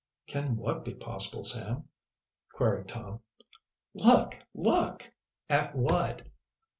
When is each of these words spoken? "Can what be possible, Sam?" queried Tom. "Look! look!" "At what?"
"Can 0.25 0.57
what 0.57 0.83
be 0.83 0.95
possible, 0.95 1.43
Sam?" 1.43 1.87
queried 2.53 2.87
Tom. 2.87 3.19
"Look! 3.93 4.39
look!" 4.55 5.13
"At 5.47 5.75
what?" 5.75 6.23